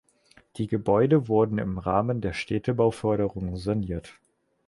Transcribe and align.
Die 0.57 0.65
Gebäude 0.65 1.27
wurden 1.27 1.59
im 1.59 1.77
Rahmen 1.77 2.21
der 2.21 2.33
Städtebauförderung 2.33 3.55
saniert. 3.55 4.15